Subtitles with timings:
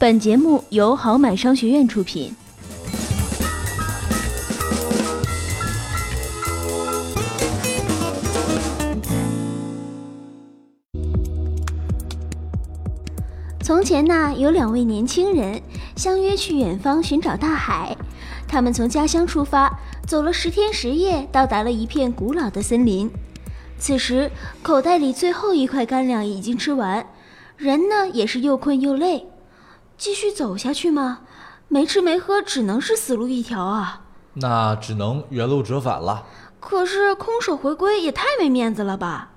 [0.00, 2.32] 本节目由豪买商学院出品。
[13.60, 15.60] 从前呐，有两位年轻人
[15.96, 17.96] 相约去远方寻找大海。
[18.46, 23.10] 他们从家乡出发，走了十天十夜，到达了一片古老的森林。
[23.80, 24.30] 此时，
[24.62, 27.04] 口袋里最后一块干粮已经吃完，
[27.56, 29.26] 人呢也是又困又累。
[29.98, 31.22] 继续走下去吗？
[31.66, 34.04] 没吃没喝，只能是死路一条啊！
[34.34, 36.24] 那只能原路折返了。
[36.60, 39.32] 可是空手回归也太没面子了吧！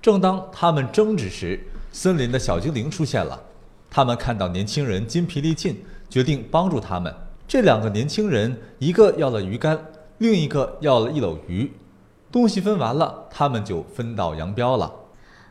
[0.00, 3.38] 正当他们争执时，森林的小精灵出现了。
[3.90, 7.14] 他们看到年轻人筋疲力尽，决定帮助他们。
[7.46, 9.78] 这两个年轻人，一个要了鱼竿，
[10.18, 11.70] 另一个要了一篓鱼。
[12.32, 14.90] 东西分完了，他们就分道扬镳了。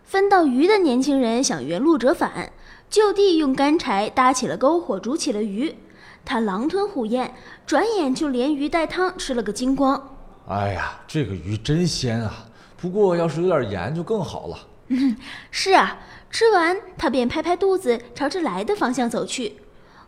[0.05, 2.53] 分到鱼的年轻人想原路折返，
[2.89, 5.75] 就地用干柴搭起了篝火，煮起了鱼。
[6.23, 7.33] 他狼吞虎咽，
[7.65, 10.17] 转眼就连鱼带汤吃了个精光。
[10.47, 12.45] 哎呀，这个鱼真鲜啊！
[12.77, 14.57] 不过要是有点盐就更好了。
[15.49, 15.97] 是啊，
[16.29, 19.57] 吃完他便拍拍肚子，朝着来的方向走去。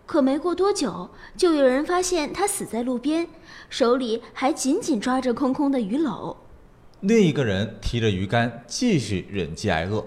[0.06, 3.28] 可没过多久，就有人发现他死在路边，
[3.70, 6.36] 手里还紧紧抓着空空的鱼篓。
[7.02, 10.04] 另一个人提着鱼竿，继续忍饥挨饿。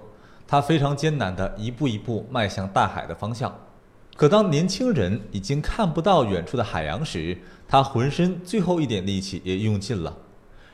[0.47, 3.57] 他非常艰难地一步一步迈向大海的方向。
[4.17, 10.17] 可当年轻人已经看不到远处的海洋时，他浑身最后一点力气也用尽了，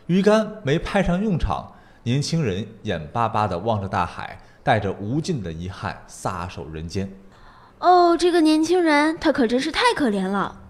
[0.06, 1.74] 鱼竿没派上用场。
[2.04, 7.12] 年轻人眼巴巴地望着大海，带着无尽的遗憾撒手人间。
[7.80, 10.62] 哦，这个年轻人，他可真是太可怜了。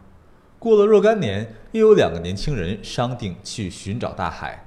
[0.59, 4.66] 过了若干年，又有两个年轻人商定去寻找大海。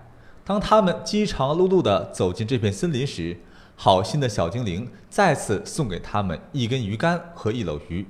[0.50, 3.38] 当他们饥肠辘辘地走进这片森林时，
[3.76, 8.08] 好心的小精灵再次送给他们一根鱼竿和一篓鱼。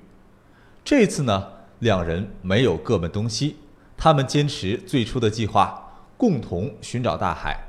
[0.85, 1.47] 这次呢，
[1.79, 3.57] 两人没有各奔东西，
[3.97, 7.59] 他们坚持最初的计划，共同寻找大海。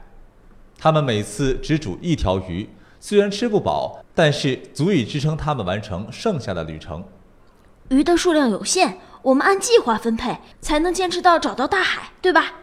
[0.79, 2.71] 他们每次只煮一条鱼。
[3.01, 7.03] 虽然吃不饱，但是足以支撑他们完成剩下的旅程。
[7.89, 12.60] 鱼的数量有限，我们按计划分配，才能坚持到找到大海，对吧？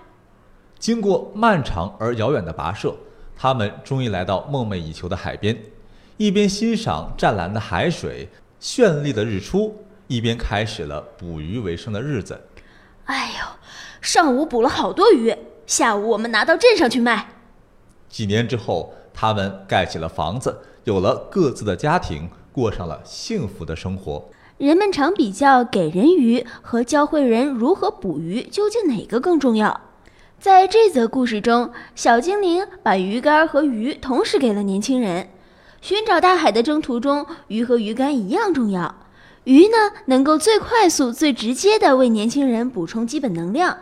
[0.80, 2.96] 经过漫长而遥远的跋涉，
[3.36, 5.58] 他们终于来到梦寐以求的海边，
[6.18, 8.30] 一边欣赏湛蓝的海水、
[8.62, 9.76] 绚丽的日出，
[10.08, 12.40] 一边开始了捕鱼为生的日子。
[13.06, 13.48] 哎呦，
[14.02, 17.28] 上午捕了好多鱼，下午我们拿到镇上去卖。
[18.10, 18.94] 几年之后。
[19.20, 24.30] 他们盖起了房子，有了各自的家庭，过上了幸福的生活。
[24.60, 29.82] 人们常比较给人鱼和教会人如何捕鱼，究竟哪个更重要？
[30.40, 35.28] 在这则故事中，小精灵把鱼竿和鱼同时给了年轻人。
[35.82, 38.94] 寻找大海的征途中，鱼和鱼竿一样重要。
[39.46, 43.78] 鱼呢，能够最快速、最直接地为年轻人补充基本能量；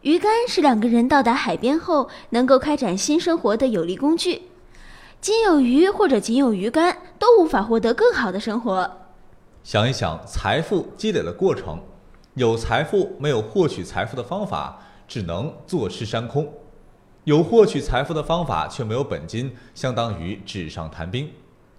[0.00, 4.42] 鱼竿是两个人到达海边后能够开展新生活的有力工具。
[5.20, 8.90] 仅有鱼或者仅有鱼竿都无法获得更好的生活。
[9.62, 11.78] 想一想财富积累的过程，
[12.32, 16.44] 有财富没有获取财富的方法，只能坐吃山空；
[17.24, 21.28] 有获取财富的方法却没有本金，相当于纸上谈兵。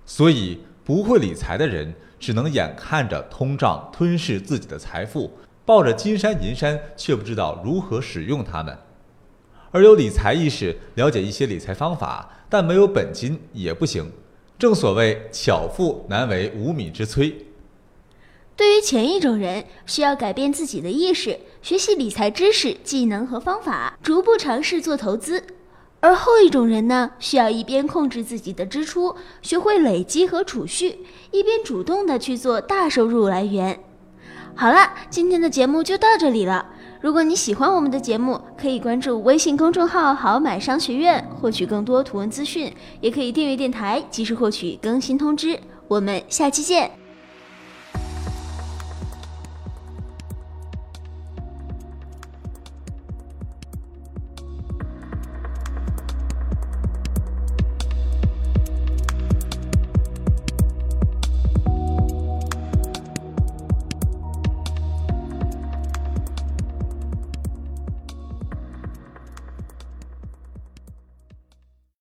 [0.06, 5.32] 所以，不会理财的人只能眼看着通胀吞噬自己的财富，
[5.64, 8.78] 抱着金山银山却不知道如何使用它们。
[9.72, 12.28] 而有理财意识，了解一些理财方法。
[12.52, 14.12] 但没有本金也不行，
[14.58, 17.32] 正所谓巧妇难为无米之炊。
[18.60, 25.40] 对于前一种人，需要改变自己的意识，学习理财知识、技能和方法，逐步尝试做投资；
[26.02, 31.00] 而后一种人呢，需要一边控制自己的支出，学会累积和储蓄，
[31.32, 33.80] 一边主动的去做大收入来源。
[34.56, 36.66] 好了，今天的节目就到这里了。
[37.00, 45.58] 如果你喜欢我们的节目，可以关注微信公众号“好买商学院”，获取更多图文资讯，也可以订阅电台，及时获取更新通知。
[45.88, 46.99] 我们下期见。